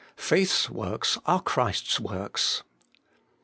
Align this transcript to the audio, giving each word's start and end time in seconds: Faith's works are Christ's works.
Faith's 0.17 0.67
works 0.67 1.19
are 1.27 1.39
Christ's 1.39 1.99
works. 1.99 2.63